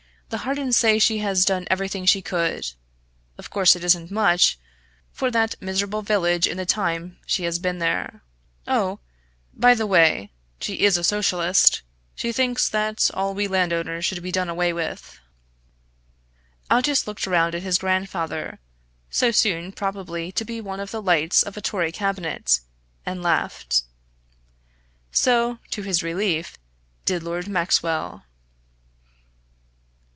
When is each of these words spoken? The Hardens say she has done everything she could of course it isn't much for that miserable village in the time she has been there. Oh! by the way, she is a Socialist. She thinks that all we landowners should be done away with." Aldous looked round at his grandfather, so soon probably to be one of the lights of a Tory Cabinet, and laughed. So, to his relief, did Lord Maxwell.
The 0.31 0.37
Hardens 0.47 0.77
say 0.77 0.97
she 0.97 1.17
has 1.17 1.43
done 1.43 1.67
everything 1.69 2.05
she 2.05 2.21
could 2.21 2.65
of 3.37 3.49
course 3.49 3.75
it 3.75 3.83
isn't 3.83 4.11
much 4.11 4.57
for 5.11 5.29
that 5.29 5.61
miserable 5.61 6.01
village 6.03 6.47
in 6.47 6.55
the 6.55 6.65
time 6.65 7.17
she 7.25 7.43
has 7.43 7.59
been 7.59 7.79
there. 7.79 8.23
Oh! 8.65 9.01
by 9.53 9.73
the 9.75 9.85
way, 9.85 10.31
she 10.61 10.83
is 10.85 10.95
a 10.95 11.03
Socialist. 11.03 11.81
She 12.15 12.31
thinks 12.31 12.69
that 12.69 13.11
all 13.13 13.33
we 13.33 13.45
landowners 13.49 14.05
should 14.05 14.23
be 14.23 14.31
done 14.31 14.47
away 14.47 14.71
with." 14.71 15.19
Aldous 16.69 17.05
looked 17.07 17.27
round 17.27 17.53
at 17.53 17.61
his 17.63 17.77
grandfather, 17.77 18.61
so 19.09 19.31
soon 19.31 19.73
probably 19.73 20.31
to 20.31 20.45
be 20.45 20.61
one 20.61 20.79
of 20.79 20.91
the 20.91 21.01
lights 21.01 21.43
of 21.43 21.57
a 21.57 21.61
Tory 21.61 21.91
Cabinet, 21.91 22.61
and 23.05 23.21
laughed. 23.21 23.83
So, 25.11 25.59
to 25.71 25.81
his 25.81 26.01
relief, 26.01 26.57
did 27.03 27.21
Lord 27.21 27.49
Maxwell. 27.49 28.23